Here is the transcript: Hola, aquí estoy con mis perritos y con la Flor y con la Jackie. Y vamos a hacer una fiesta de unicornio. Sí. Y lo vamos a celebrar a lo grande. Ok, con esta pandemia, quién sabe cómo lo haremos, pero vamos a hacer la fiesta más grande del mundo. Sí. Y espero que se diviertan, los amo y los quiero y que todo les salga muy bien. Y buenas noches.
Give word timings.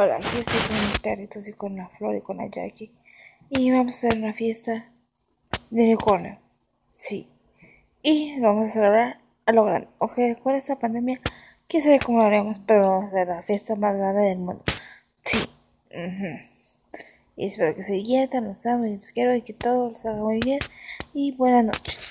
Hola, 0.00 0.14
aquí 0.14 0.38
estoy 0.38 0.60
con 0.68 0.88
mis 0.88 0.98
perritos 1.00 1.48
y 1.48 1.52
con 1.54 1.74
la 1.74 1.88
Flor 1.88 2.14
y 2.14 2.20
con 2.20 2.36
la 2.36 2.46
Jackie. 2.46 2.92
Y 3.50 3.72
vamos 3.72 3.94
a 3.94 3.96
hacer 3.96 4.16
una 4.16 4.32
fiesta 4.32 4.92
de 5.70 5.82
unicornio. 5.82 6.38
Sí. 6.94 7.28
Y 8.00 8.36
lo 8.36 8.46
vamos 8.46 8.68
a 8.68 8.72
celebrar 8.74 9.18
a 9.44 9.50
lo 9.50 9.64
grande. 9.64 9.88
Ok, 9.98 10.20
con 10.40 10.54
esta 10.54 10.78
pandemia, 10.78 11.20
quién 11.66 11.82
sabe 11.82 11.98
cómo 11.98 12.20
lo 12.20 12.26
haremos, 12.26 12.60
pero 12.64 12.82
vamos 12.82 13.06
a 13.06 13.08
hacer 13.08 13.26
la 13.26 13.42
fiesta 13.42 13.74
más 13.74 13.96
grande 13.96 14.20
del 14.20 14.38
mundo. 14.38 14.62
Sí. 15.24 15.50
Y 17.34 17.46
espero 17.46 17.74
que 17.74 17.82
se 17.82 17.94
diviertan, 17.94 18.44
los 18.44 18.64
amo 18.66 18.86
y 18.86 18.98
los 18.98 19.10
quiero 19.10 19.34
y 19.34 19.42
que 19.42 19.52
todo 19.52 19.90
les 19.90 20.02
salga 20.02 20.22
muy 20.22 20.38
bien. 20.38 20.60
Y 21.12 21.32
buenas 21.32 21.64
noches. 21.64 22.07